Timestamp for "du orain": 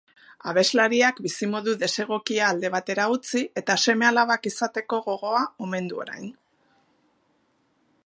5.93-6.31